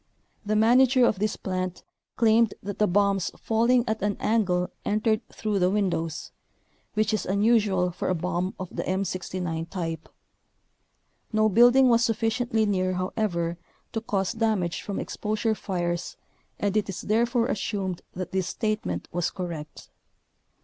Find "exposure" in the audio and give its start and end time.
14.99-15.53